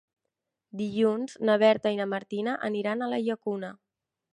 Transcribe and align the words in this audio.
Dilluns 0.79 1.37
na 1.51 1.59
Berta 1.65 1.95
i 1.97 2.01
na 2.03 2.11
Martina 2.15 2.59
aniran 2.71 3.05
a 3.09 3.15
la 3.17 3.25
Llacuna. 3.27 3.75